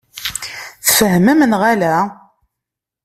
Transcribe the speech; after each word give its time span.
Tfehmem 0.85 1.39
neɣ 1.45 1.61
ala? 1.71 1.95